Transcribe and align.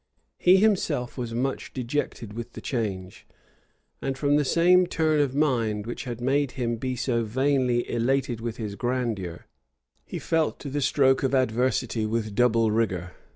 He 0.39 0.57
himself 0.57 1.15
was 1.15 1.35
much 1.35 1.73
dejected 1.75 2.33
with 2.33 2.53
the 2.53 2.59
change; 2.61 3.27
and 4.01 4.17
from 4.17 4.35
the 4.35 4.43
same 4.43 4.87
turn 4.87 5.19
of 5.21 5.35
mind 5.35 5.85
which 5.85 6.05
had 6.05 6.19
made 6.19 6.53
him 6.53 6.77
be 6.77 6.95
so 6.95 7.23
vainly 7.23 7.87
elated 7.87 8.41
with 8.41 8.57
his 8.57 8.73
grandeur, 8.73 9.45
he 10.03 10.17
felt 10.17 10.57
the 10.57 10.81
stroke 10.81 11.21
of 11.21 11.35
adversity 11.35 12.07
with 12.07 12.33
double 12.33 12.71
rigor. 12.71 13.11